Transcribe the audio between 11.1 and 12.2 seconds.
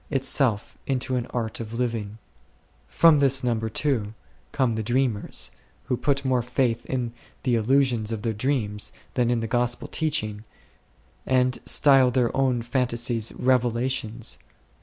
and style